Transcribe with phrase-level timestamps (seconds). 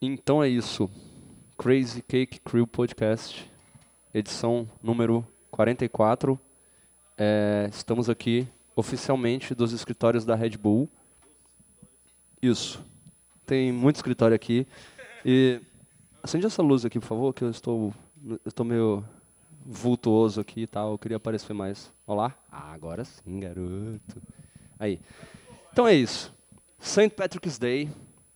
[0.00, 0.88] Então é isso.
[1.56, 3.50] Crazy Cake Crew Podcast,
[4.14, 6.38] edição número 44.
[7.16, 10.88] É, estamos aqui oficialmente dos escritórios da Red Bull.
[12.40, 12.80] Isso.
[13.44, 14.68] Tem muito escritório aqui.
[15.24, 15.60] E
[16.22, 17.92] acende essa luz aqui, por favor, que eu estou,
[18.24, 19.04] eu estou meio
[19.66, 20.92] vultuoso aqui e tal.
[20.92, 21.92] Eu queria aparecer mais.
[22.06, 22.38] Olá?
[22.52, 24.22] Ah, agora sim, garoto.
[24.78, 25.00] Aí.
[25.72, 26.32] Então é isso.
[26.78, 27.10] St.
[27.10, 27.90] Patrick's Day,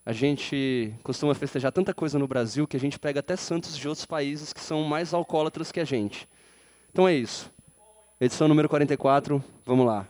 [0.05, 3.89] a gente costuma festejar tanta coisa no Brasil que a gente pega até santos de
[3.89, 6.29] outros países que são mais alcoólatras que a gente.
[6.91, 7.51] Então é isso.
[8.21, 10.07] Edição número 44, vamos lá.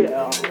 [0.00, 0.49] Yeah.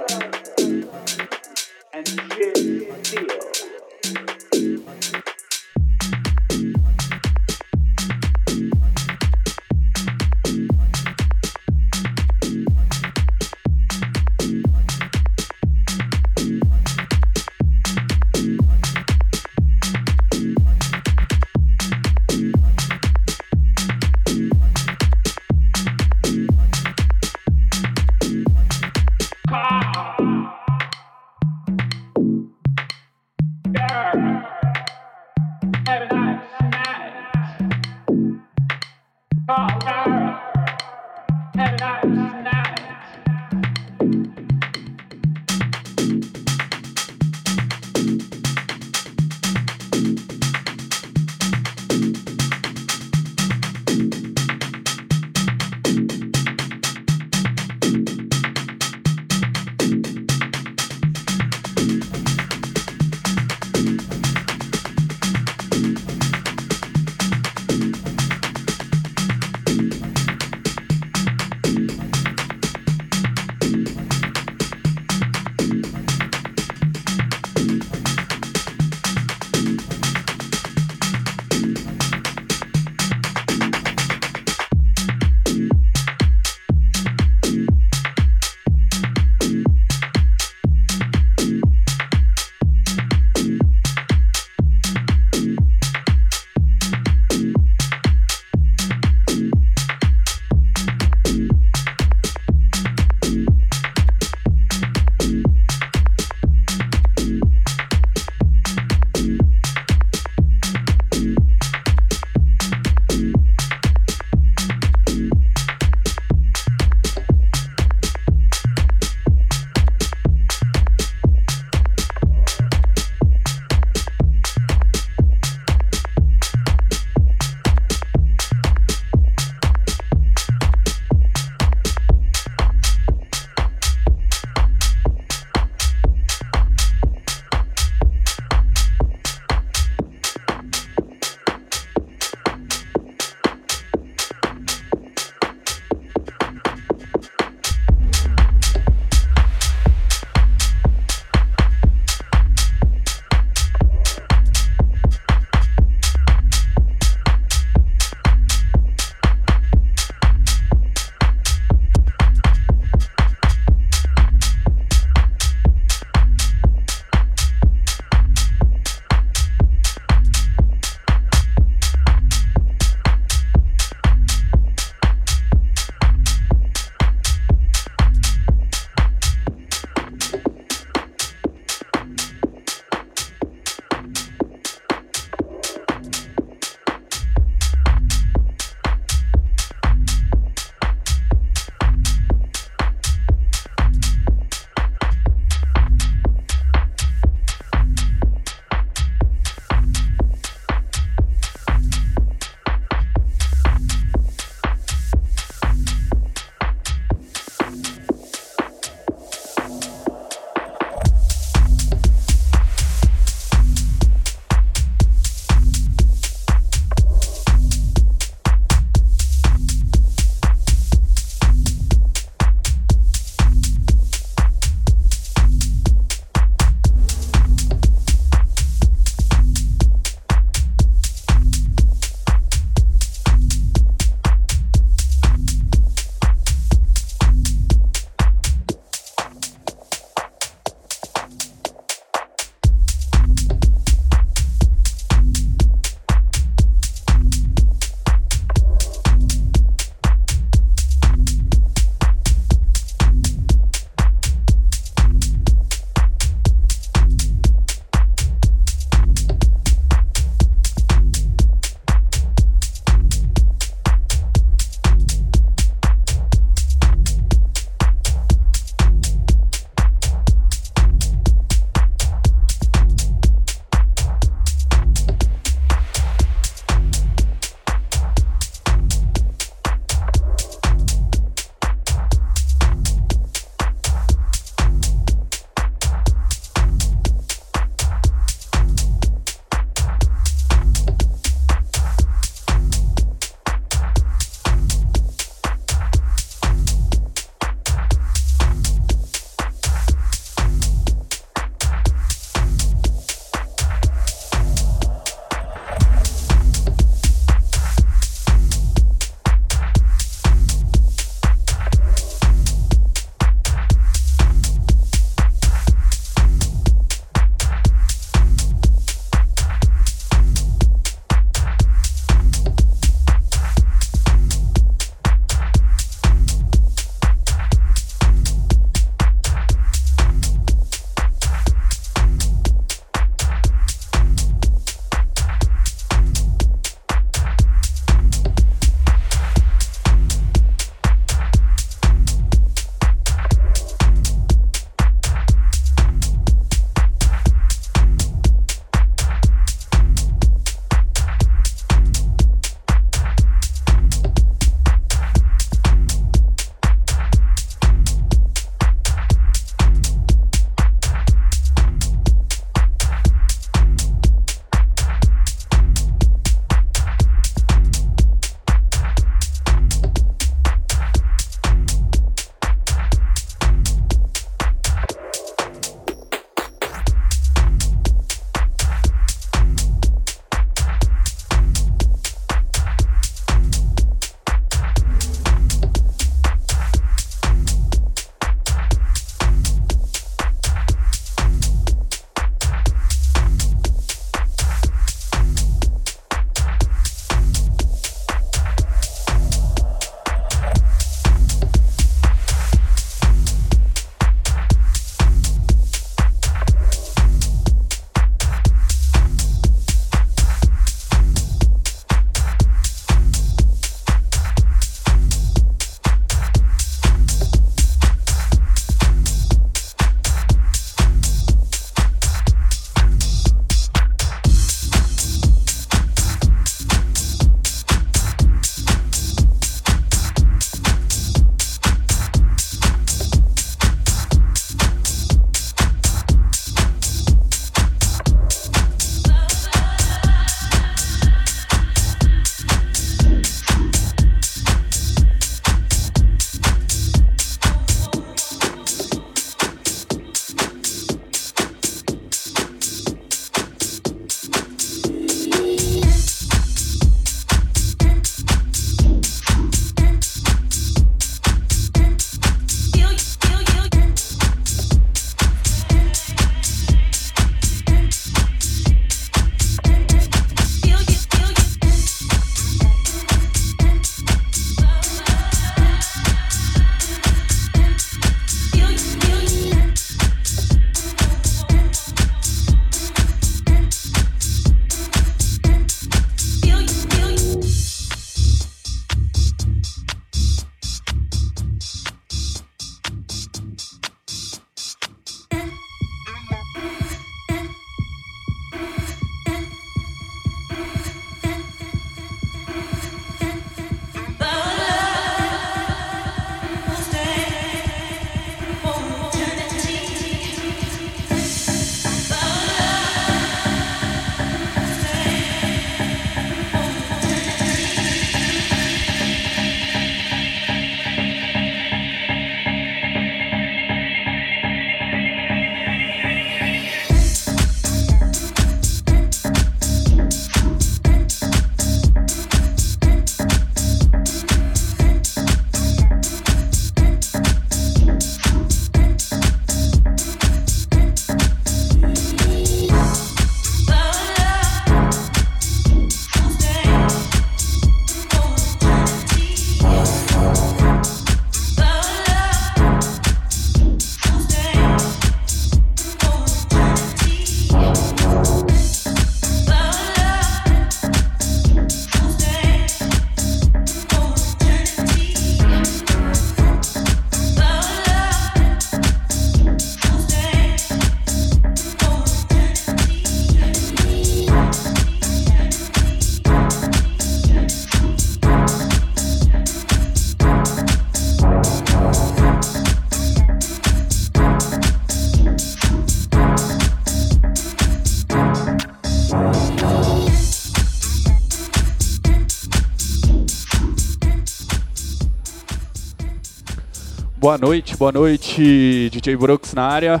[597.26, 600.00] Boa noite, boa noite, DJ Brooks na área.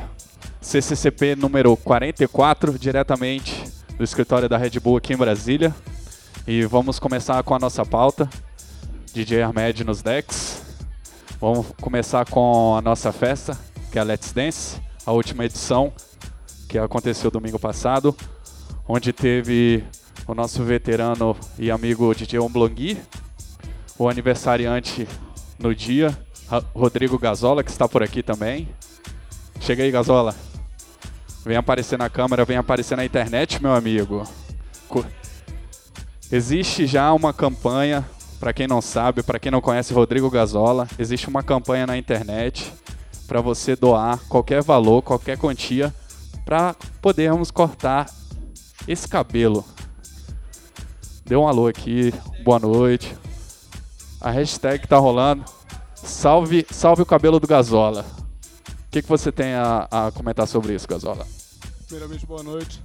[0.60, 3.64] CCCP número 44, diretamente
[3.98, 5.74] do escritório da Red Bull aqui em Brasília.
[6.46, 8.30] E vamos começar com a nossa pauta.
[9.12, 10.62] DJ Armed nos decks.
[11.40, 13.58] Vamos começar com a nossa festa,
[13.90, 15.92] que é a Let's Dance, a última edição
[16.68, 18.16] que aconteceu domingo passado,
[18.86, 19.82] onde teve
[20.28, 22.96] o nosso veterano e amigo DJ Omblongui,
[23.98, 25.08] o aniversariante
[25.58, 26.16] no dia,
[26.74, 28.68] Rodrigo Gazola, que está por aqui também.
[29.60, 30.34] Chega aí, Gazola.
[31.44, 34.26] Vem aparecer na câmera, vem aparecer na internet, meu amigo.
[36.30, 38.04] Existe já uma campanha,
[38.40, 42.72] para quem não sabe, para quem não conhece Rodrigo Gazola, existe uma campanha na internet
[43.28, 45.94] para você doar qualquer valor, qualquer quantia,
[46.44, 48.10] para podermos cortar
[48.86, 49.64] esse cabelo.
[51.24, 52.12] Dê um alô aqui,
[52.44, 53.16] boa noite.
[54.20, 55.55] A hashtag tá rolando.
[56.16, 58.02] Salve, salve o cabelo do Gazola.
[58.70, 61.26] O que, que você tem a, a comentar sobre isso, Gazola?
[61.86, 62.82] Primeiramente, boa noite.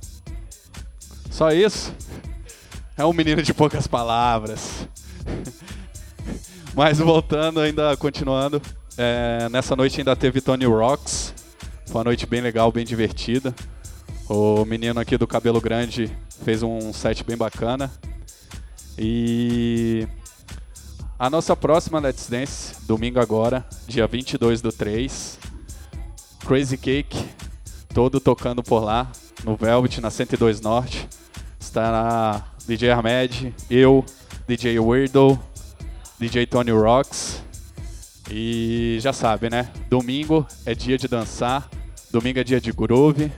[1.30, 1.96] Só isso?
[2.98, 4.86] É um menino de poucas palavras.
[6.76, 8.62] Mas voltando, ainda continuando.
[8.98, 11.34] É, nessa noite ainda teve Tony Rocks.
[11.86, 13.56] Foi uma noite bem legal, bem divertida.
[14.28, 16.12] O menino aqui do cabelo grande
[16.44, 17.89] fez um set bem bacana.
[19.00, 20.06] E
[21.22, 25.38] a nossa próxima Let's Dance, domingo agora, dia 22 do 3.
[26.48, 27.30] Crazy Cake,
[27.94, 29.08] todo tocando por lá,
[29.44, 31.08] no Velvet, na 102 Norte.
[31.60, 34.04] Estará DJ Ahmed, eu,
[34.48, 35.40] DJ Weirdo,
[36.18, 37.44] DJ Tony Rocks.
[38.28, 39.72] E já sabe, né?
[39.92, 41.70] Domingo é dia de dançar,
[42.10, 43.32] domingo é dia de groove.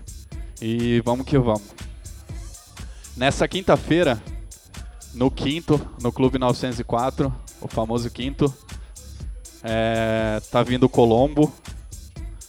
[0.62, 1.76] E vamos que vamos.
[3.18, 4.24] Nessa quinta-feira,
[5.14, 8.54] no quinto, no Clube 904, o famoso quinto.
[9.64, 11.52] É, tá vindo Colombo,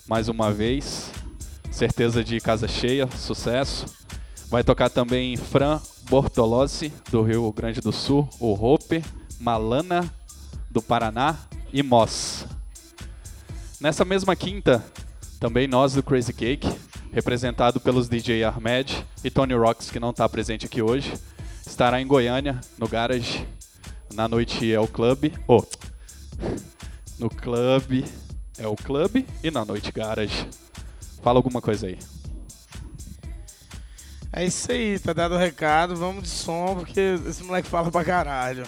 [0.06, 1.10] mais uma vez.
[1.70, 3.86] Certeza de casa cheia, sucesso.
[4.48, 9.02] Vai tocar também Fran Bortolossi, do Rio Grande do Sul, o Rope,
[9.40, 10.12] Malana,
[10.70, 11.36] do Paraná
[11.72, 12.46] e Moss.
[13.80, 14.84] Nessa mesma quinta,
[15.40, 16.68] também nós do Crazy Cake,
[17.12, 21.12] representado pelos DJ Ahmed e Tony Rocks, que não está presente aqui hoje,
[21.66, 23.46] estará em Goiânia, no Garage,
[24.14, 25.34] na noite é o clube.
[25.46, 25.62] Oh,
[27.18, 28.04] no clube
[28.56, 30.48] é o clube e na noite garage.
[31.22, 31.98] Fala alguma coisa aí.
[34.32, 38.04] É isso aí, tá dado o recado, vamos de som, porque esse moleque fala pra
[38.04, 38.66] caralho.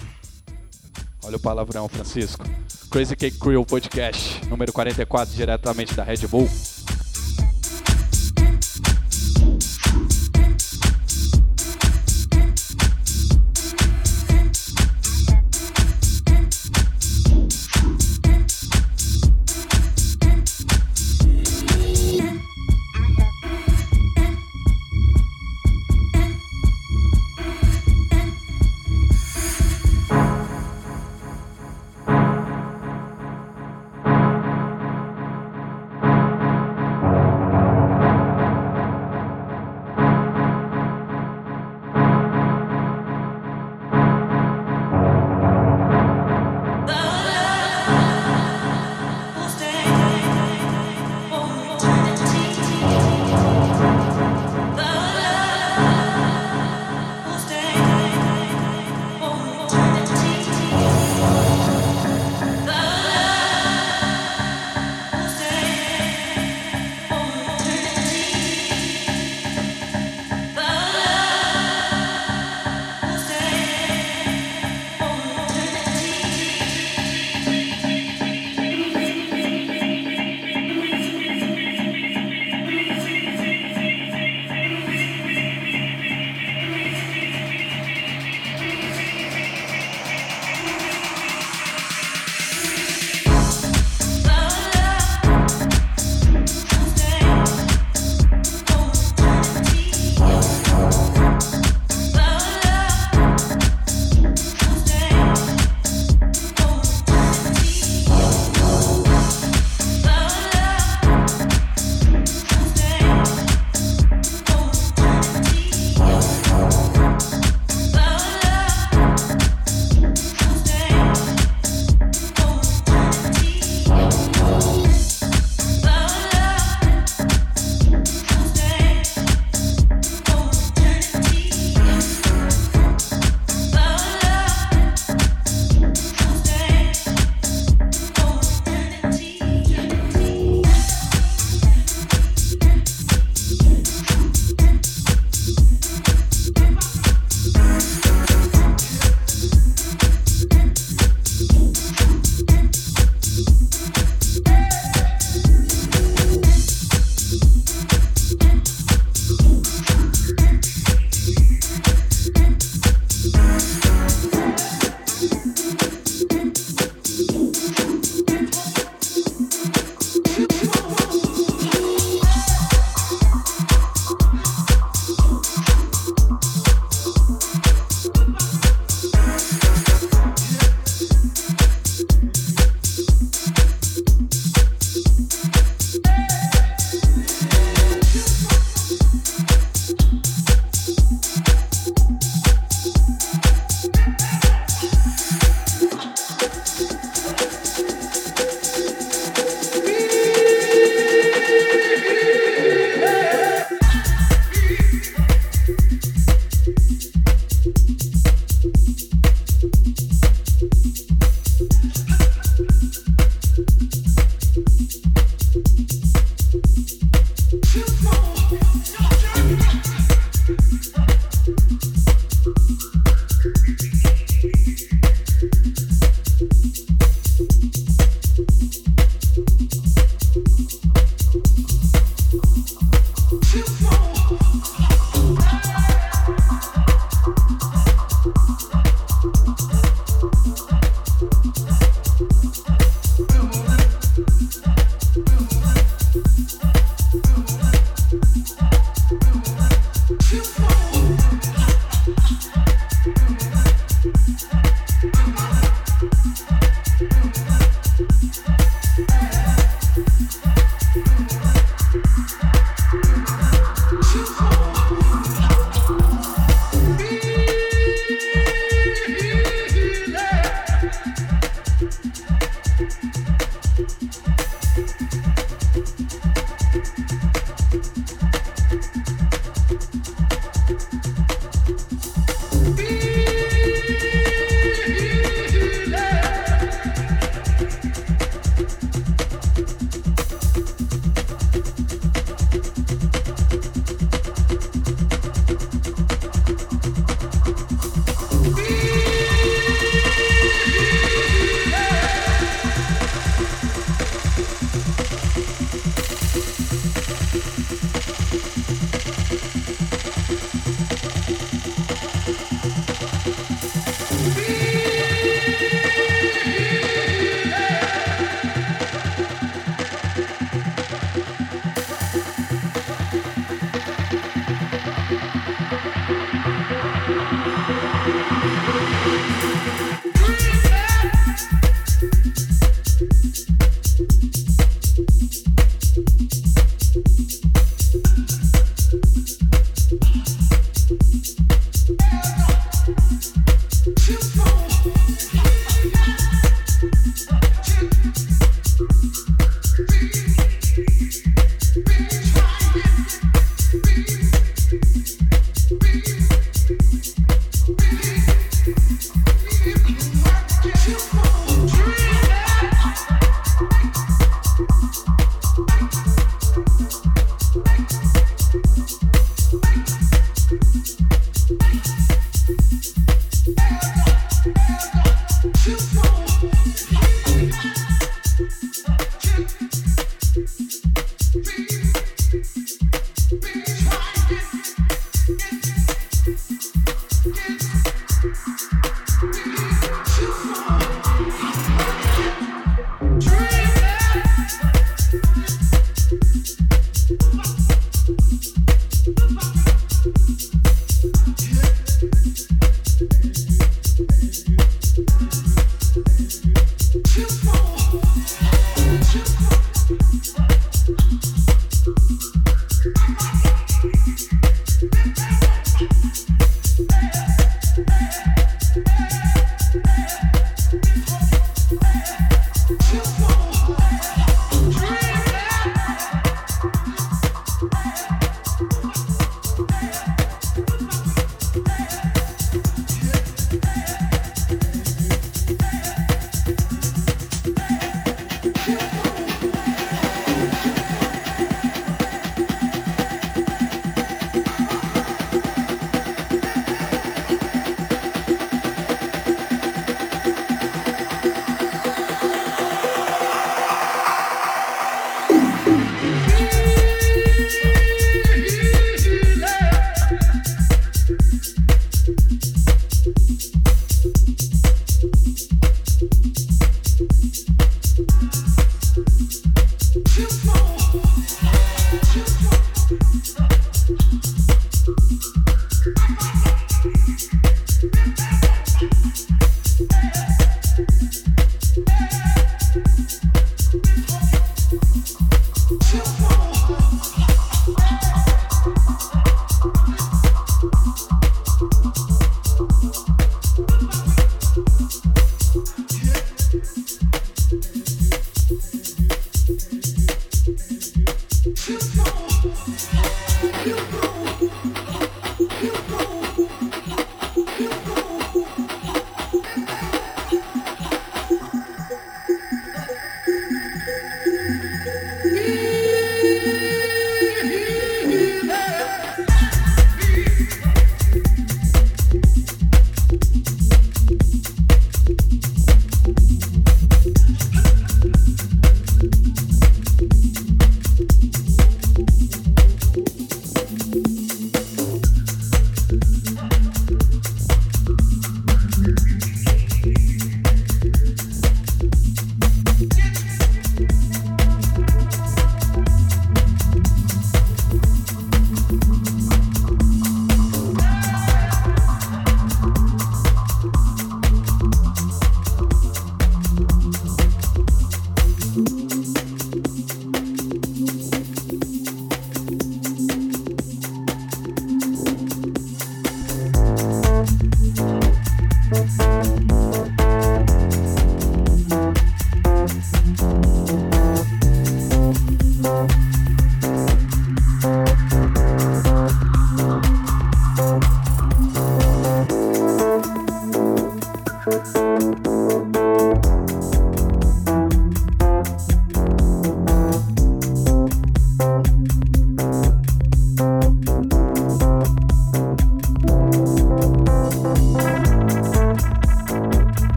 [1.25, 2.45] Olha o palavrão, Francisco.
[2.89, 6.49] Crazy Cake Crew Podcast, número 44, diretamente da Red Bull.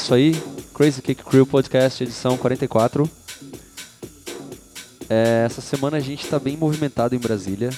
[0.00, 0.34] Isso aí.
[0.72, 3.08] Crazy Cake Crew Podcast, edição 44.
[5.10, 7.68] É, essa semana a gente está bem movimentado em Brasília.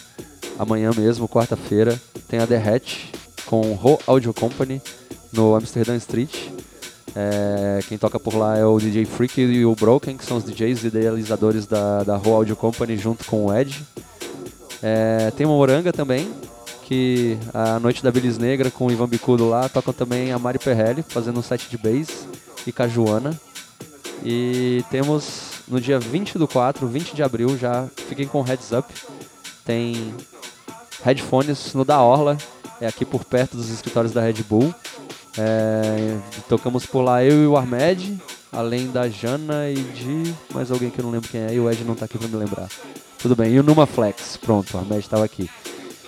[0.56, 3.06] Amanhã mesmo, quarta-feira, tem a The Hatch
[3.46, 4.80] com Ro Audio Company
[5.32, 6.32] no Amsterdam Street.
[7.16, 10.44] É, quem toca por lá é o DJ Freak e o Broken, que são os
[10.44, 13.84] DJs idealizadores da, da Ro Audio Company junto com o Ed.
[14.80, 16.30] É, tem uma Moranga também,
[16.92, 20.58] que a Noite da Bilis Negra com o Ivan Bicudo lá tocam também a Mari
[20.58, 22.28] Perrelli, fazendo um set de bass
[22.66, 23.40] e Cajuana.
[24.22, 28.92] E temos no dia 20 do 4, 20 de abril, já fiquem com heads up.
[29.64, 30.14] Tem
[31.02, 32.36] headphones no da Orla,
[32.78, 34.74] é aqui por perto dos escritórios da Red Bull.
[35.38, 38.20] É, tocamos por lá eu e o Armed,
[38.52, 41.70] além da Jana e de mais alguém que eu não lembro quem é, e o
[41.70, 42.68] Ed não tá aqui pra me lembrar.
[43.18, 45.48] Tudo bem, e o Numa Flex, pronto, o Armed estava aqui.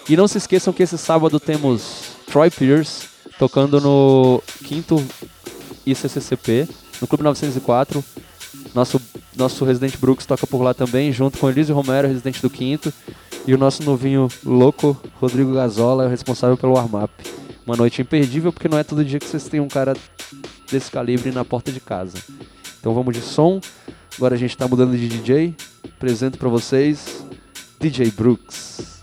[0.09, 5.03] E não se esqueçam que esse sábado temos Troy Pierce tocando no quinto
[5.87, 6.69] ICCCP,
[7.01, 8.05] no Clube 904.
[8.75, 9.01] Nosso,
[9.37, 12.93] nosso Residente Brooks toca por lá também, junto com Elise Romero, residente do quinto.
[13.47, 17.13] E o nosso novinho louco, Rodrigo Gazola, é o responsável pelo warm-up.
[17.67, 19.97] Uma noite imperdível, porque não é todo dia que vocês têm um cara
[20.71, 22.19] desse calibre na porta de casa.
[22.79, 23.61] Então vamos de som.
[24.17, 25.55] Agora a gente está mudando de DJ.
[25.97, 27.25] Apresento para vocês
[27.81, 28.94] DJ Brooks.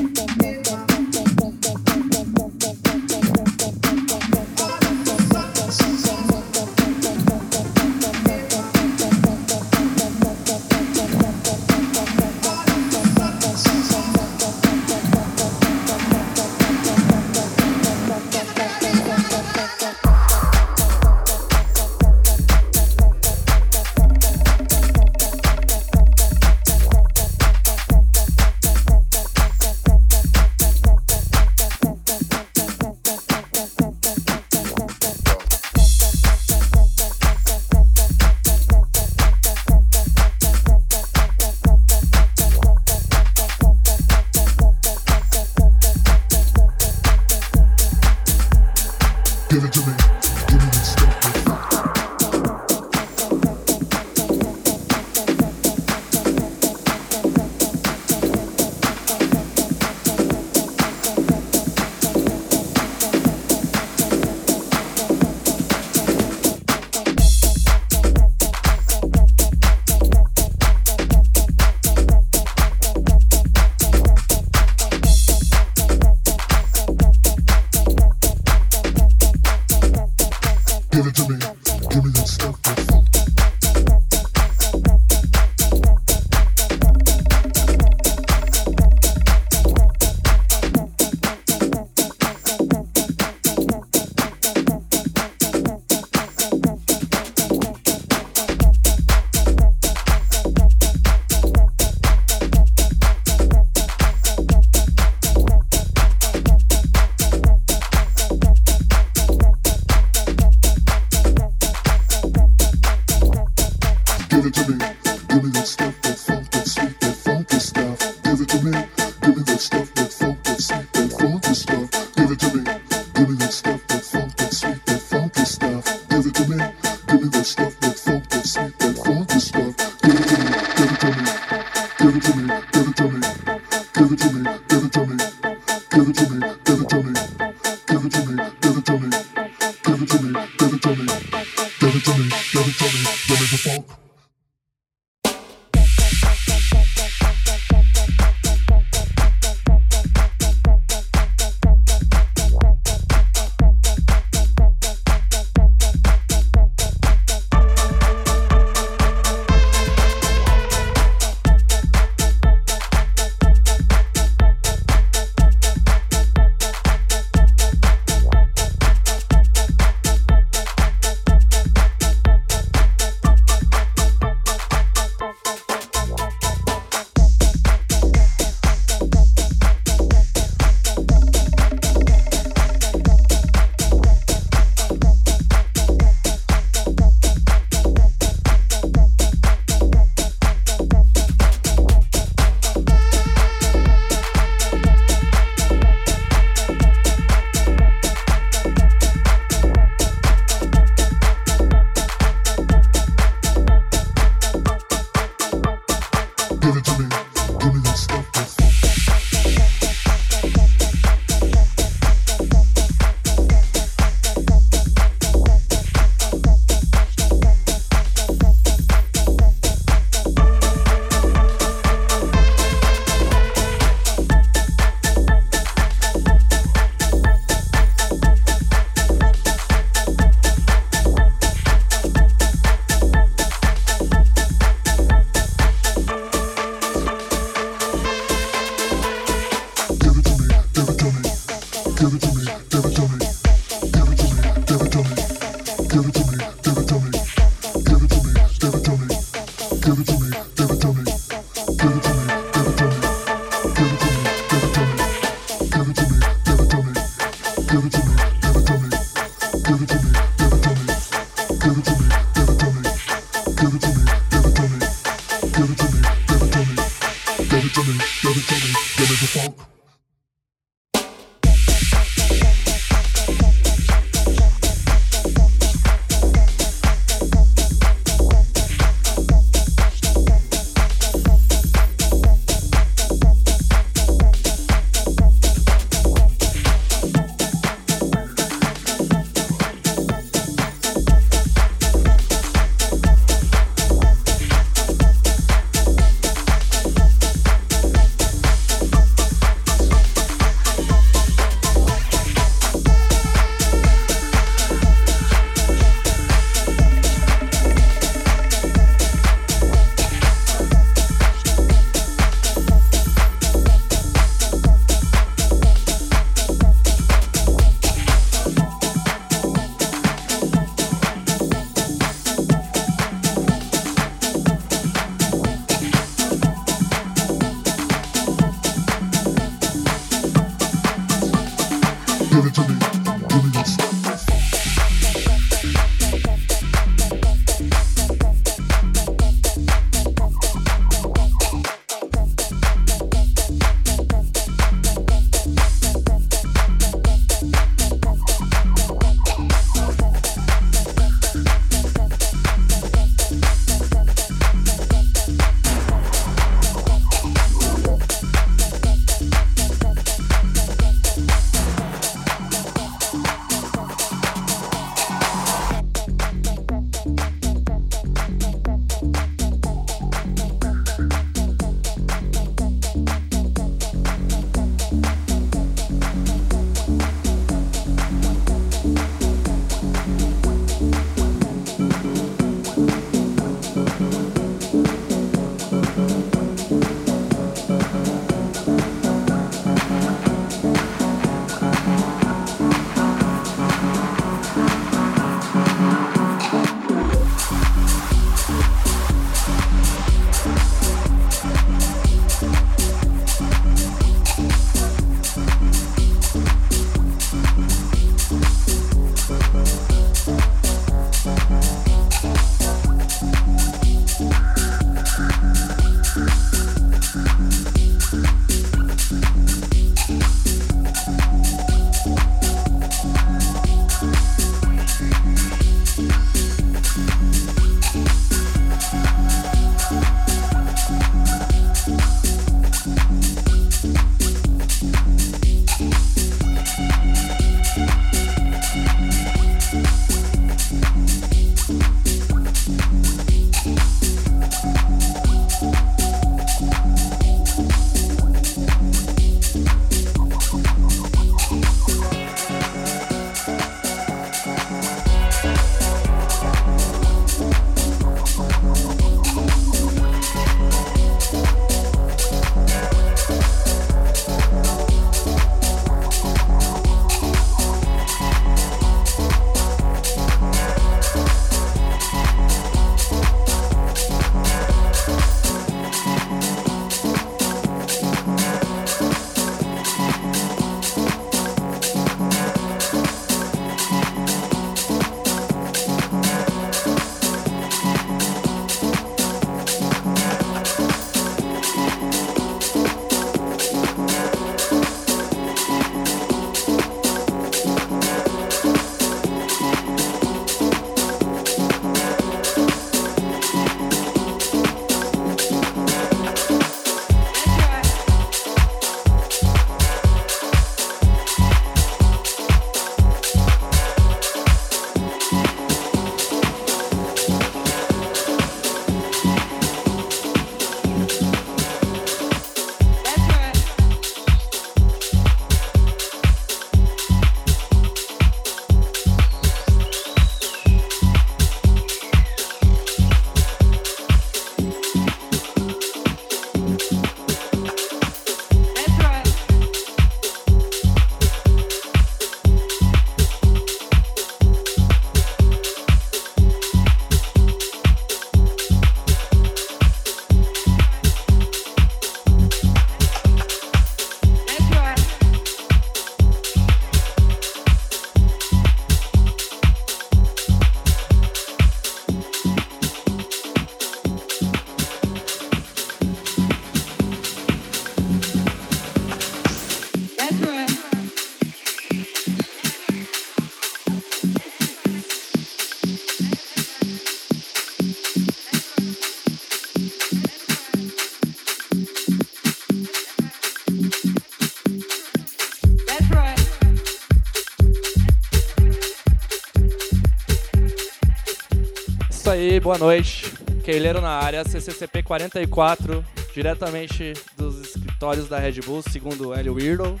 [592.64, 593.30] Boa noite.
[593.62, 596.02] Keileiro na área, CCCP 44,
[596.32, 600.00] diretamente dos escritórios da Red Bull, segundo Hélio Weirdo.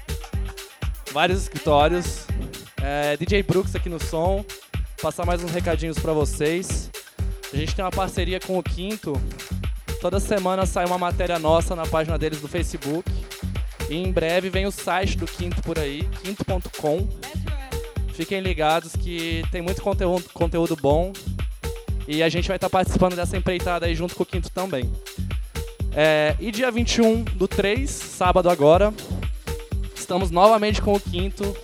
[1.12, 2.26] Vários escritórios.
[2.82, 4.42] É, DJ Brooks aqui no som.
[5.02, 6.90] Passar mais uns recadinhos para vocês.
[7.52, 9.12] A gente tem uma parceria com o Quinto.
[10.00, 13.12] Toda semana sai uma matéria nossa na página deles do Facebook.
[13.90, 17.06] E em breve vem o site do Quinto por aí, quinto.com.
[18.14, 21.12] Fiquem ligados que tem muito conteúdo, conteúdo bom.
[22.06, 24.90] E a gente vai estar participando dessa empreitada aí junto com o Quinto também.
[25.96, 28.92] É, e dia 21 do 3, sábado agora,
[29.94, 31.56] estamos novamente com o Quinto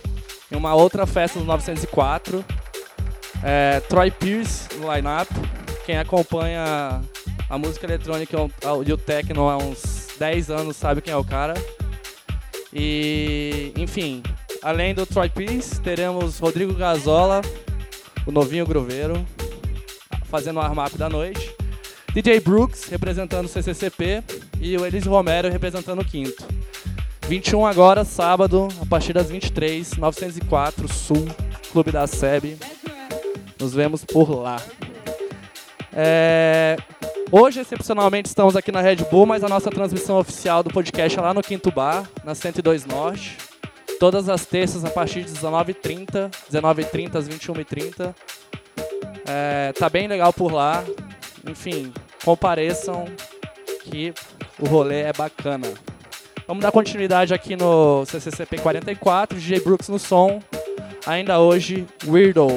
[0.51, 2.43] em uma outra festa do 904.
[3.43, 5.31] É, Troy Pierce no line-up.
[5.85, 7.01] Quem acompanha
[7.49, 8.37] a música eletrônica
[8.85, 11.53] e o techno há uns 10 anos sabe quem é o cara.
[12.73, 14.23] E, enfim,
[14.61, 17.41] além do Troy Pierce, teremos Rodrigo Gazola,
[18.25, 19.25] o novinho groveiro,
[20.31, 21.53] fazendo o armap da noite.
[22.13, 24.23] DJ Brooks, representando o CCCP,
[24.61, 26.43] e o Elis Romero, representando o quinto.
[27.27, 31.27] 21 agora, sábado, a partir das 23, 904, Sul,
[31.71, 32.57] Clube da SEB.
[33.59, 34.61] Nos vemos por lá.
[35.93, 36.77] É...
[37.31, 41.21] Hoje, excepcionalmente, estamos aqui na Red Bull, mas a nossa transmissão oficial do podcast é
[41.21, 43.37] lá no Quinto Bar, na 102 Norte.
[43.99, 48.13] Todas as terças, a partir de 19h30, 19h30 às 21h30.
[49.33, 50.83] É, tá bem legal por lá.
[51.47, 51.93] Enfim,
[52.25, 53.05] compareçam
[53.83, 54.13] que
[54.59, 55.67] o rolê é bacana.
[56.45, 60.41] Vamos dar continuidade aqui no CCCP 44, DJ Brooks no som.
[61.05, 62.47] Ainda hoje, Weirdo.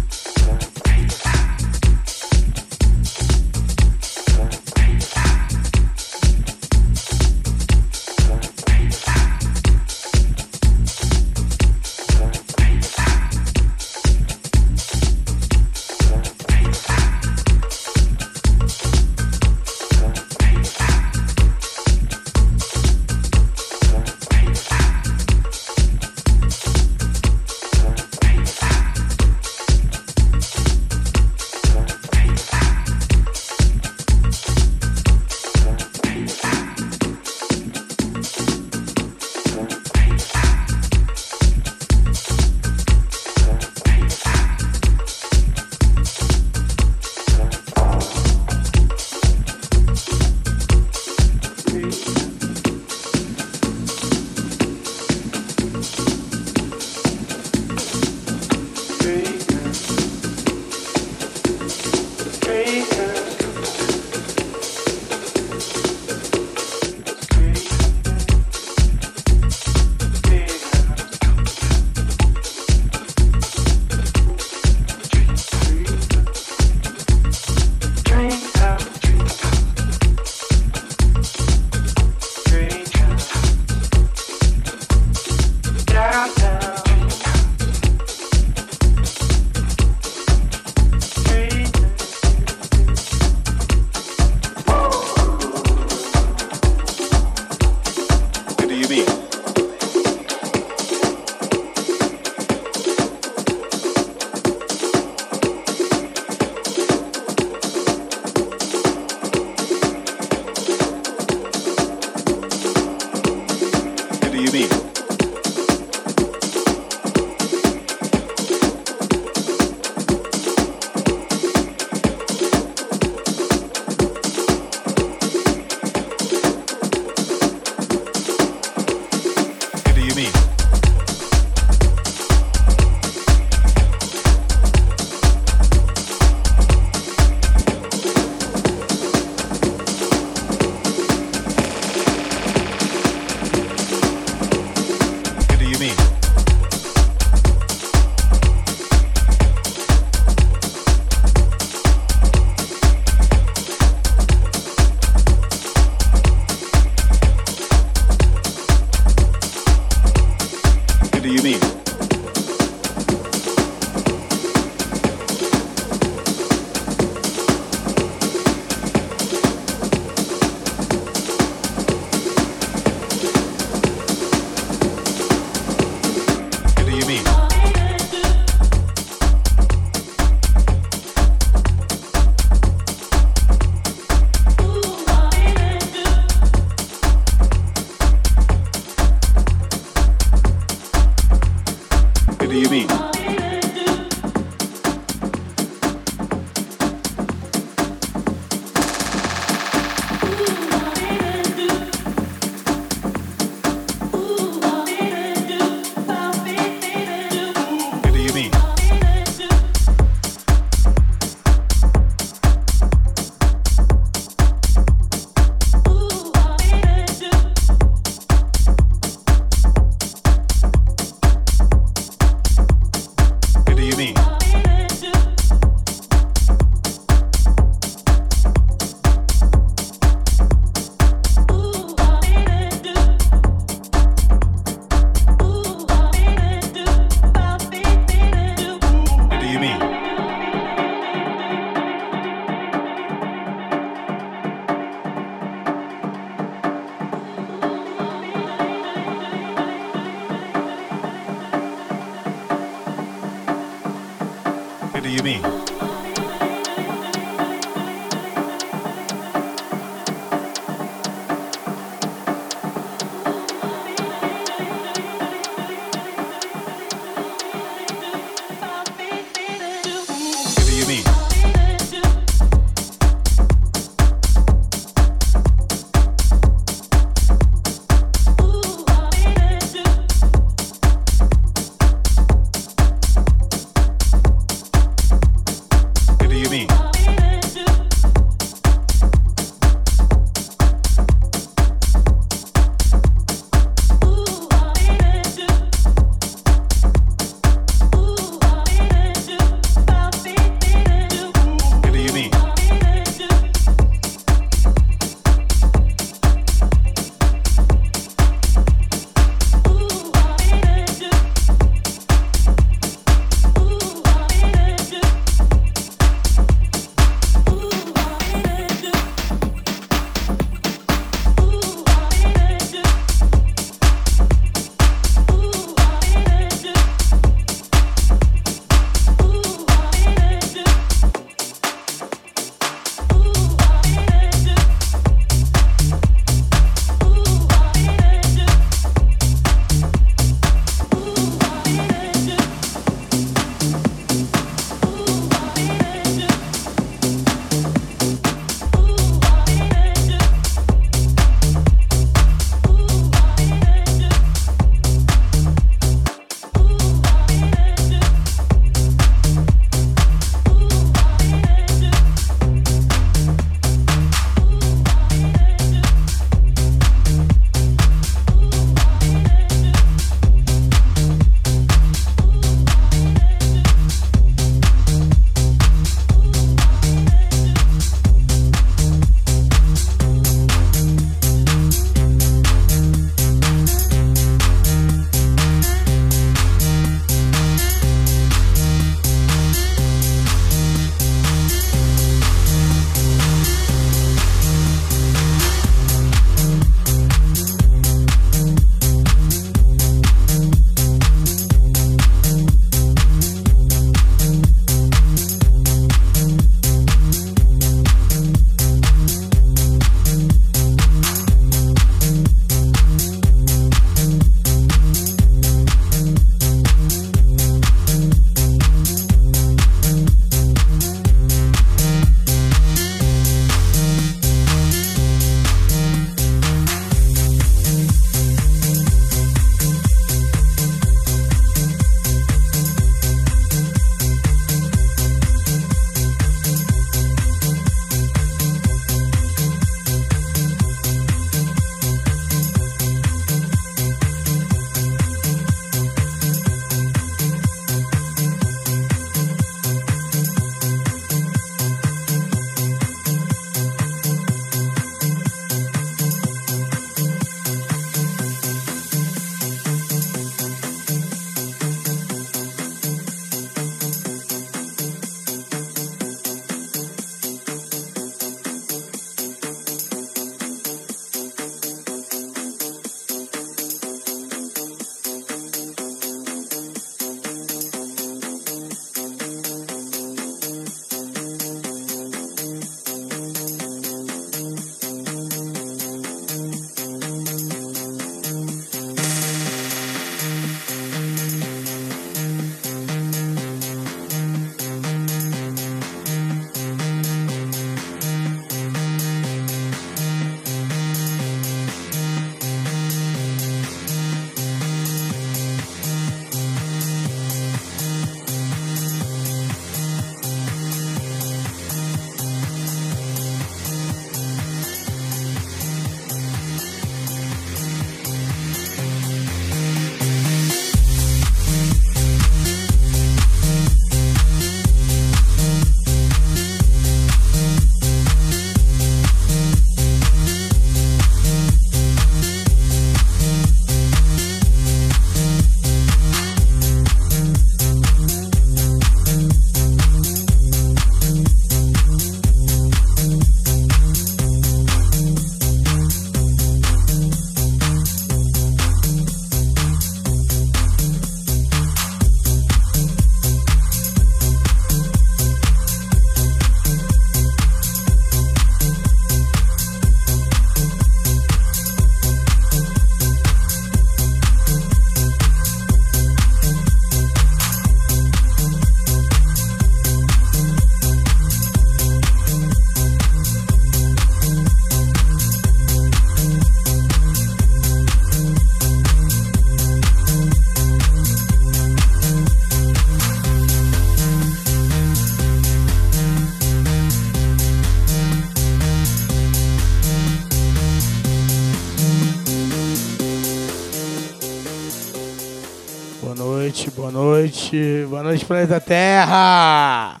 [597.50, 600.00] Noite, boa noite, planeta Terra!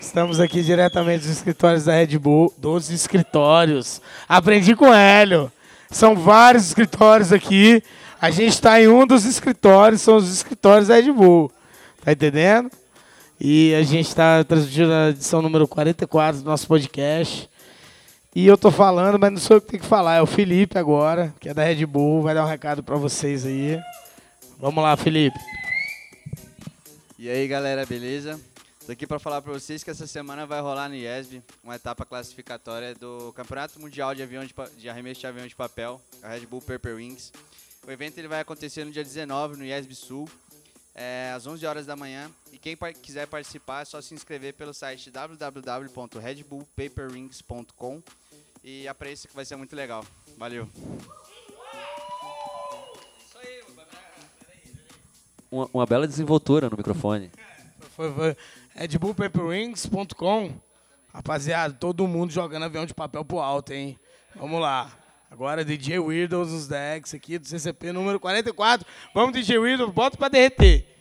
[0.00, 4.00] Estamos aqui diretamente dos escritórios da Red Bull, dos escritórios.
[4.26, 5.52] Aprendi com o Hélio.
[5.90, 7.82] São vários escritórios aqui.
[8.20, 11.52] A gente está em um dos escritórios, são os escritórios da Red Bull.
[12.02, 12.70] Tá entendendo?
[13.38, 17.48] E a gente está transmitindo a edição número 44 do nosso podcast.
[18.34, 20.78] E eu tô falando, mas não sou eu que tenho que falar, é o Felipe
[20.78, 23.78] agora, que é da Red Bull, vai dar um recado para vocês aí.
[24.62, 25.38] Vamos lá, Felipe.
[27.18, 28.40] E aí galera, beleza?
[28.86, 32.06] Tô aqui para falar para vocês que essa semana vai rolar no IESB uma etapa
[32.06, 36.46] classificatória do Campeonato Mundial de, avião de, de Arremesso de Avião de Papel, a Red
[36.46, 37.32] Bull Paper Wings.
[37.84, 40.28] O evento ele vai acontecer no dia 19 no IESB Sul,
[40.94, 42.30] é, às 11 horas da manhã.
[42.52, 48.00] E quem par- quiser participar é só se inscrever pelo site www.redbullpaperwings.com
[48.62, 50.04] e aprecia que vai ser muito legal.
[50.38, 50.68] Valeu!
[55.52, 57.30] Uma, uma bela desenvoltura no microfone.
[57.94, 58.36] Foi, foi
[58.74, 60.50] redbullpaperwings.com.
[61.12, 63.98] Rapaziada, todo mundo jogando avião de papel pro alto, hein?
[64.34, 64.90] Vamos lá.
[65.30, 68.86] Agora DJ Weirdos nos decks aqui do CCP número 44.
[69.14, 70.91] Vamos, DJ Weirdos, bota pra derreter.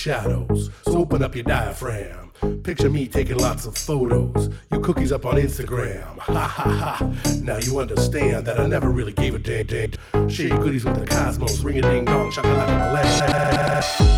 [0.00, 0.70] Shadows.
[0.84, 2.30] So open up your diaphragm.
[2.62, 4.48] Picture me taking lots of photos.
[4.70, 6.06] Your cookies up on Instagram.
[6.30, 7.10] Ha ha ha.
[7.42, 10.28] Now you understand that I never really gave a damn damn.
[10.28, 11.60] Share your goodies with the cosmos.
[11.60, 14.09] Ring a ding dong, shakalaka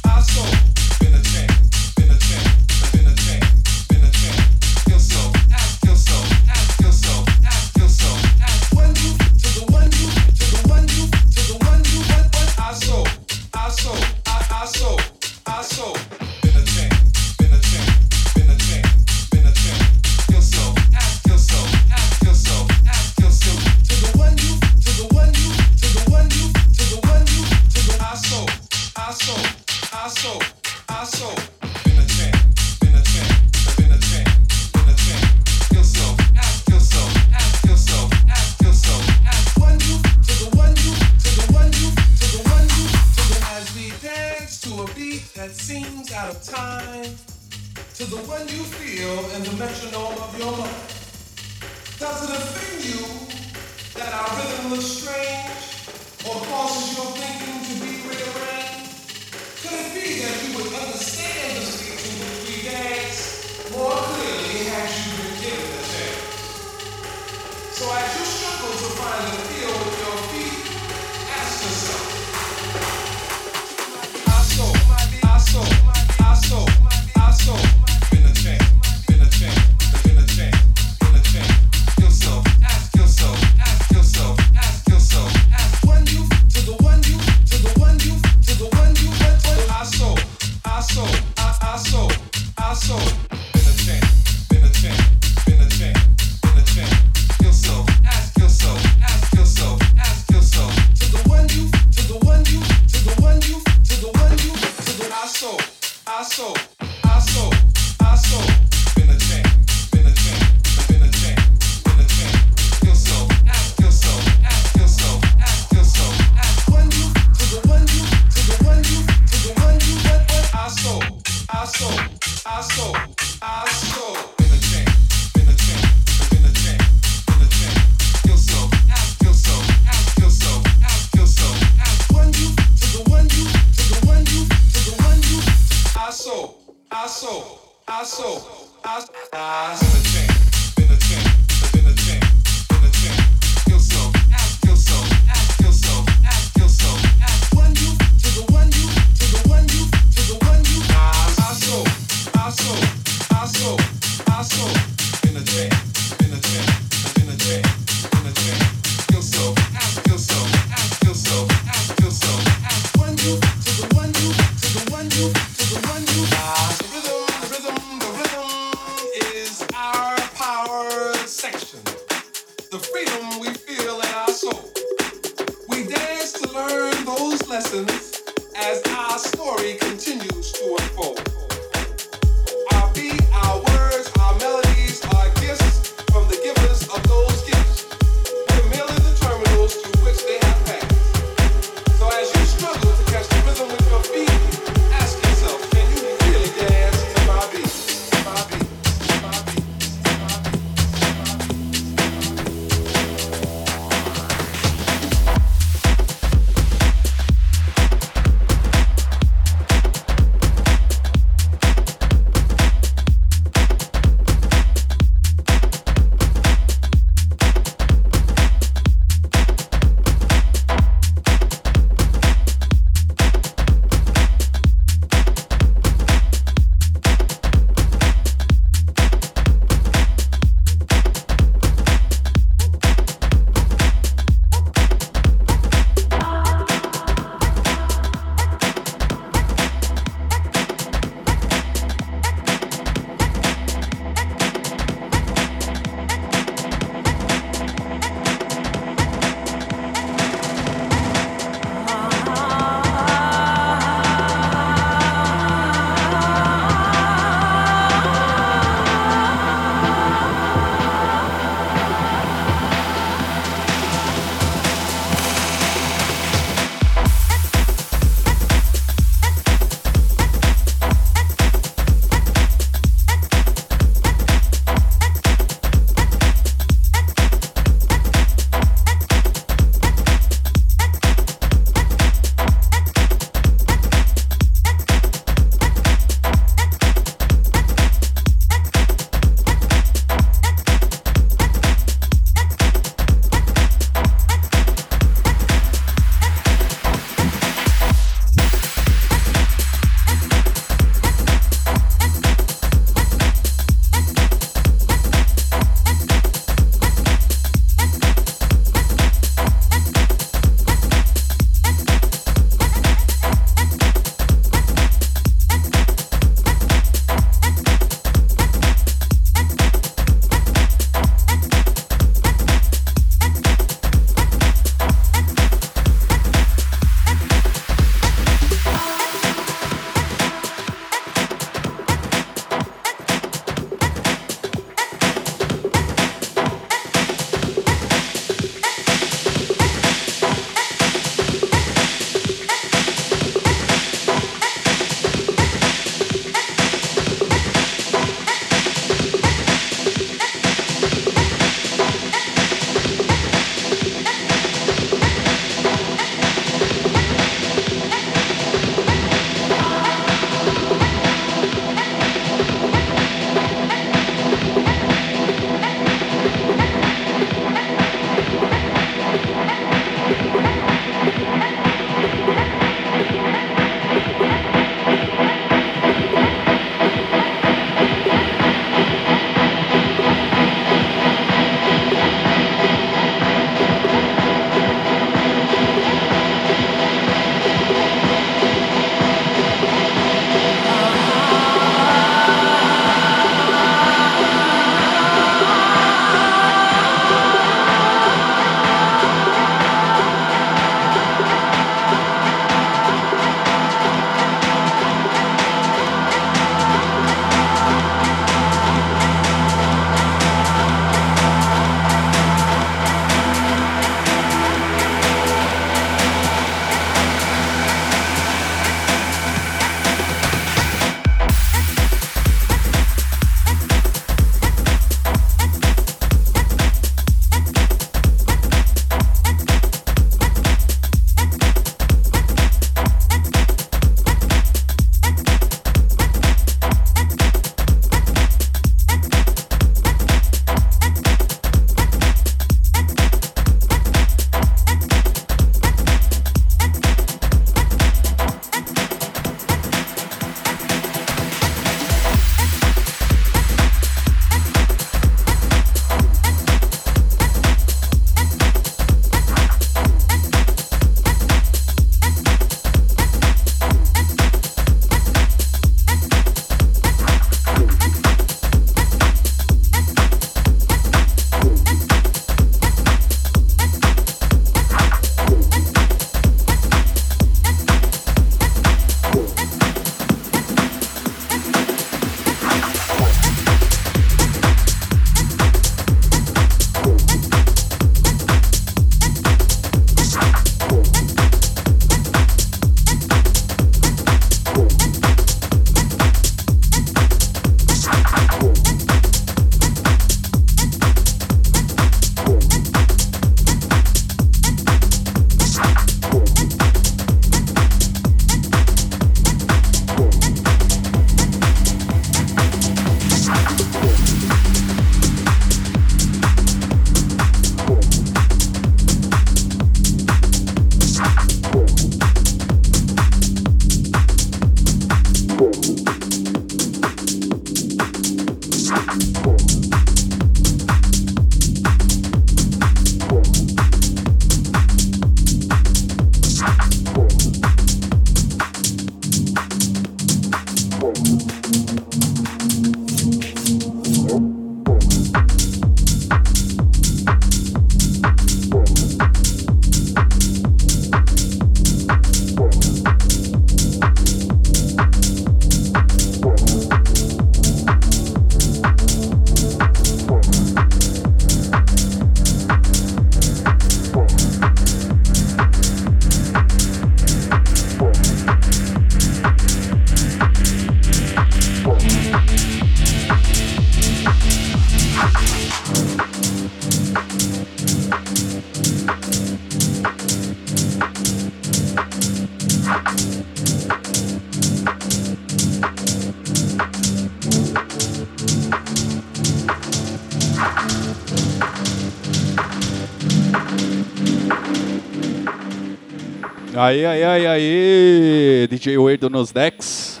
[596.66, 600.00] Aí, aí, aí, aí, DJ Weirdo nos decks.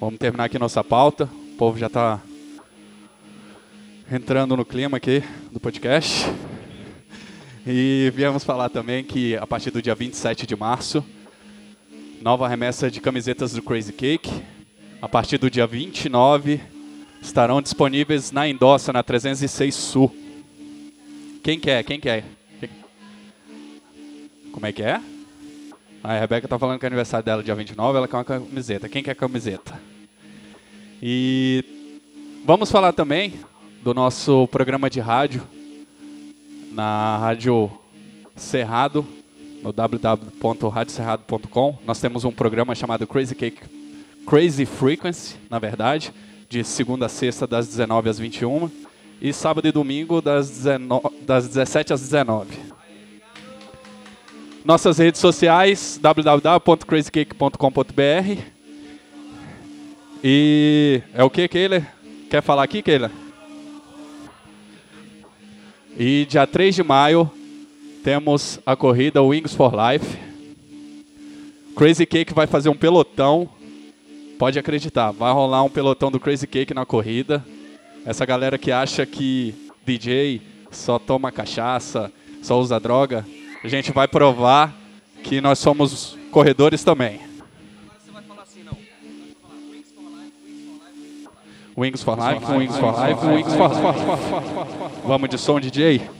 [0.00, 1.24] Vamos terminar aqui nossa pauta.
[1.52, 2.18] O povo já tá
[4.10, 5.22] entrando no clima aqui
[5.52, 6.24] do podcast.
[7.66, 11.04] E viemos falar também que a partir do dia 27 de março,
[12.22, 14.30] nova remessa de camisetas do Crazy Cake.
[15.02, 16.58] A partir do dia 29,
[17.20, 20.16] estarão disponíveis na Endossa, na 306 Sul.
[21.42, 21.84] Quem quer?
[21.84, 22.24] Quem quer?
[24.50, 25.02] Como é que é?
[26.02, 28.88] A Rebeca tá falando que é aniversário dela dia 29, ela quer uma camiseta.
[28.88, 29.78] Quem quer camiseta?
[31.02, 31.64] E
[32.44, 33.34] vamos falar também
[33.82, 35.42] do nosso programa de rádio
[36.72, 37.70] na Rádio
[38.36, 39.04] Cerrado,
[39.62, 41.78] no www.radiocerrado.com.
[41.84, 43.62] Nós temos um programa chamado Crazy Cake
[44.26, 46.12] Crazy Frequency, na verdade,
[46.48, 48.70] de segunda a sexta das 19 às 21
[49.20, 52.67] e sábado e domingo das, 19, das 17 às 19.
[54.64, 58.42] Nossas redes sociais, www.crazycake.com.br.
[60.22, 61.86] E é o que, Keila?
[62.28, 63.12] Quer falar aqui, Keila?
[65.96, 67.30] E dia 3 de maio
[68.02, 70.18] temos a corrida Wings for Life.
[71.76, 73.48] Crazy Cake vai fazer um pelotão.
[74.38, 77.42] Pode acreditar, vai rolar um pelotão do Crazy Cake na corrida.
[78.04, 79.54] Essa galera que acha que
[79.86, 82.12] DJ só toma cachaça,
[82.42, 83.24] só usa droga,
[83.62, 84.74] a gente vai provar
[85.22, 87.20] que nós somos corredores também.
[91.76, 95.00] Wings for Life, Wings for Life, Wings for Life.
[95.06, 96.17] Vamos de som, DJ?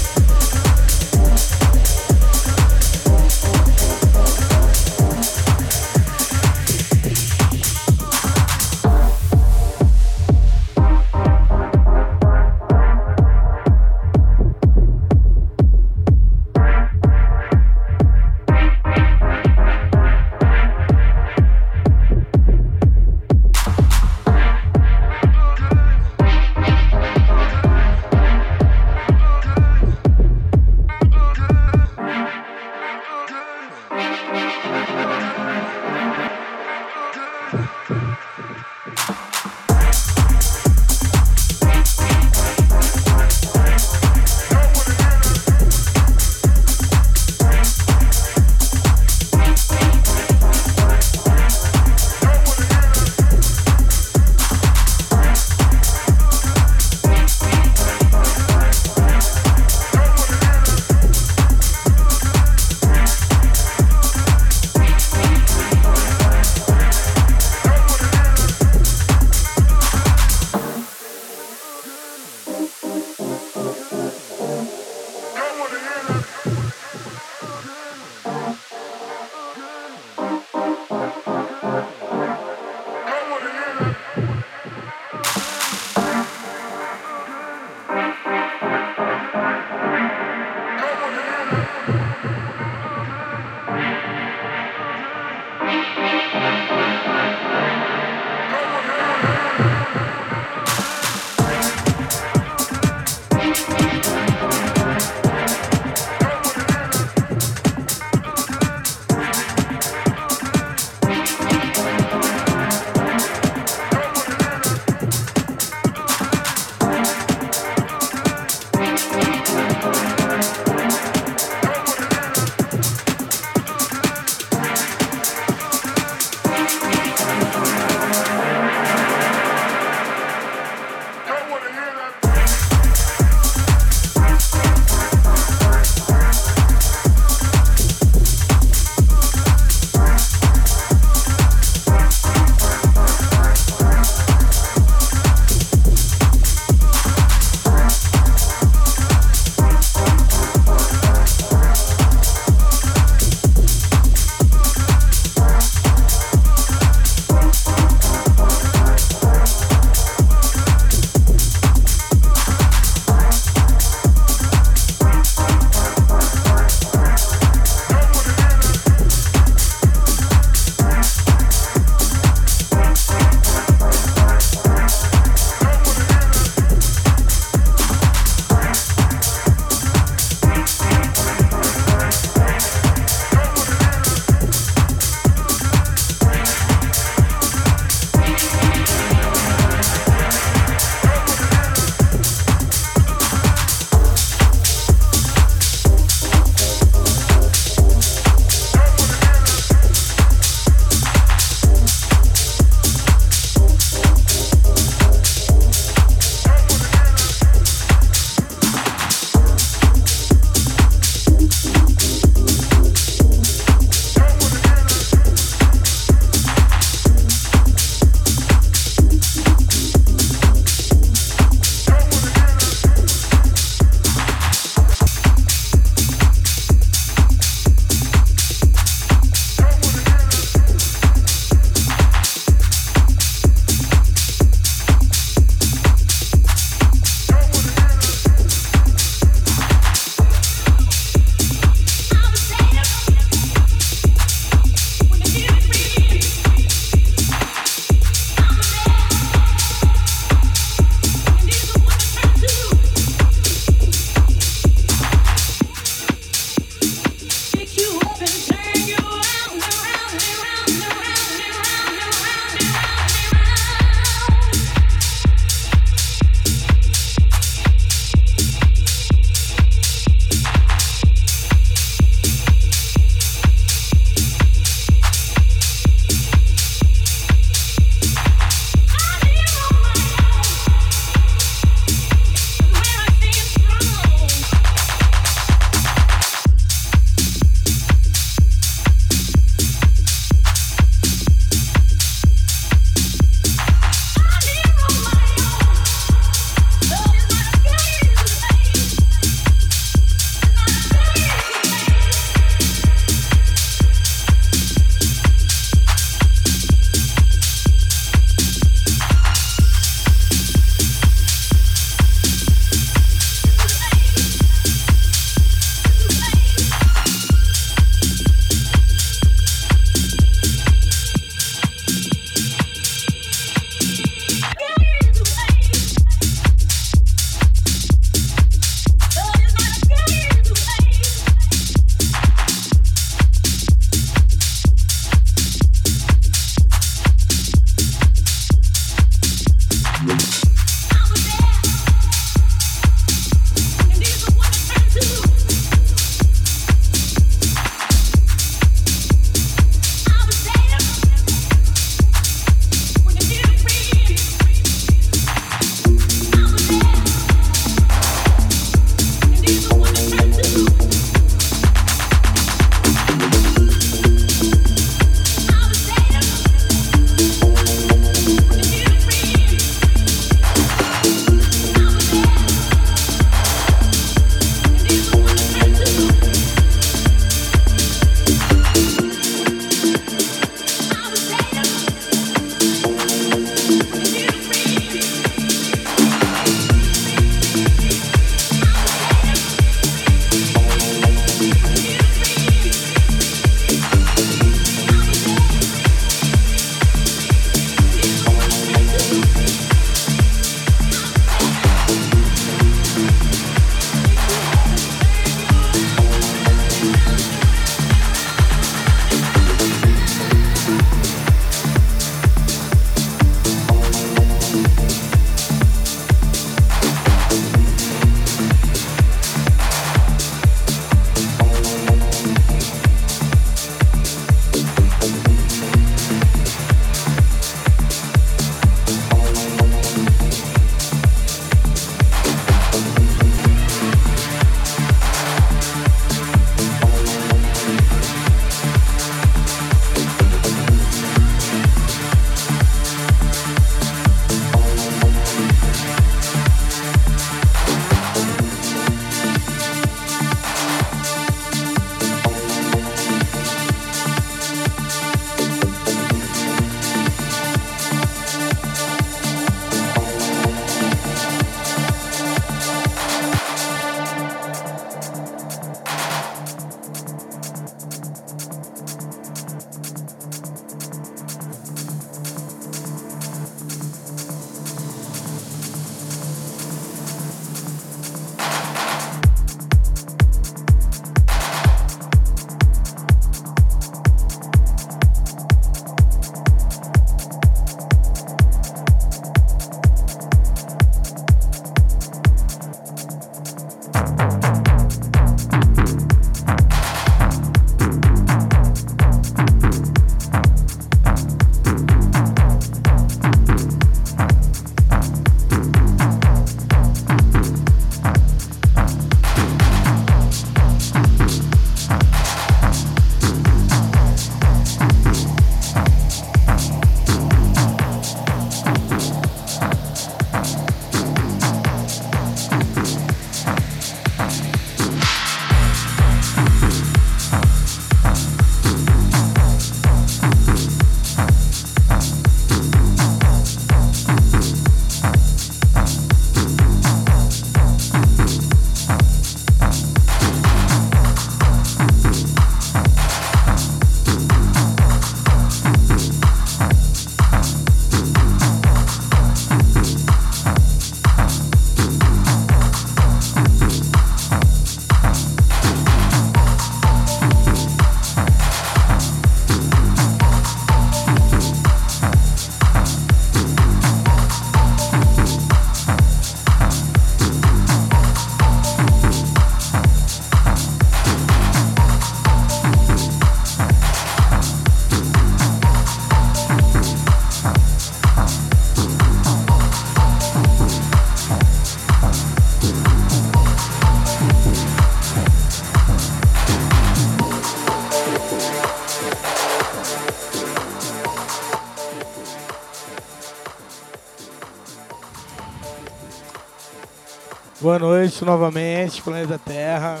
[597.68, 600.00] Boa noite novamente, planeta Terra.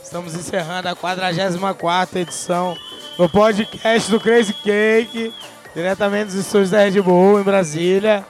[0.00, 2.76] Estamos encerrando a 44 edição
[3.18, 5.34] do podcast do Crazy Cake,
[5.74, 8.24] diretamente dos estúdios da Red Bull em Brasília.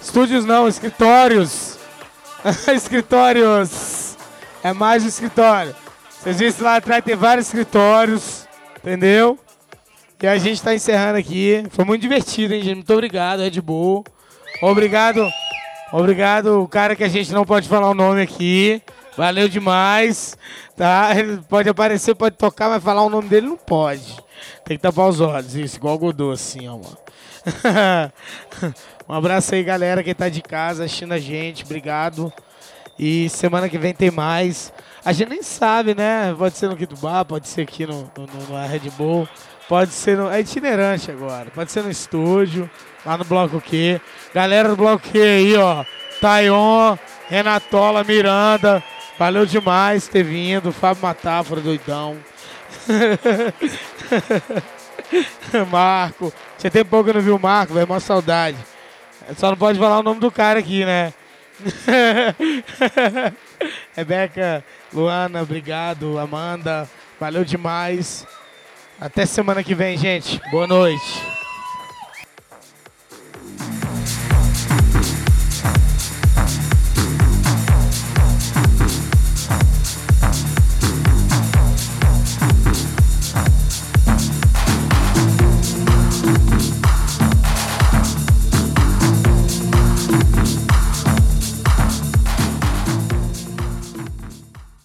[0.00, 1.78] Estúdios não, escritórios.
[2.74, 4.16] escritórios.
[4.64, 5.76] É mais um escritório.
[6.18, 8.48] Vocês viram lá atrás tem vários escritórios,
[8.78, 9.38] entendeu?
[10.18, 11.62] E a gente está encerrando aqui.
[11.72, 12.76] Foi muito divertido, hein, gente?
[12.76, 14.02] Muito obrigado, Red Bull.
[14.62, 15.30] Obrigado,
[15.92, 18.82] obrigado o cara que a gente não pode falar o nome aqui.
[19.16, 20.36] Valeu demais,
[20.76, 21.10] tá?
[21.14, 24.16] Ele pode aparecer, pode tocar, mas falar o nome dele não pode.
[24.64, 26.96] Tem que tapar os olhos, isso, igual o Godot, assim, ó, mano.
[29.08, 32.32] um abraço aí, galera, que tá de casa assistindo a gente, obrigado.
[32.98, 34.72] E semana que vem tem mais.
[35.04, 36.34] A gente nem sabe, né?
[36.38, 39.28] Pode ser no Kitubá, pode ser aqui no, no, no- Red Bull,
[39.72, 40.30] pode ser no.
[40.30, 42.68] É itinerante agora, pode ser no estúdio,
[43.06, 43.98] lá no Bloco Q.
[44.34, 45.82] Galera do Bloco Q aí, ó.
[46.20, 48.84] Taion, Renatola, Miranda.
[49.18, 50.72] Valeu demais ter vindo.
[50.72, 52.18] Fábio Matáfora, doidão.
[55.70, 56.30] Marco.
[56.58, 57.88] Tinha tempo pouco que eu não vi o Marco, velho.
[57.88, 58.58] Mó saudade.
[59.38, 61.14] Só não pode falar o nome do cara aqui, né?
[63.96, 64.62] Rebeca,
[64.92, 66.18] Luana, obrigado.
[66.18, 66.86] Amanda,
[67.18, 68.26] valeu demais.
[69.02, 70.40] Até semana que vem, gente.
[70.52, 71.41] Boa noite.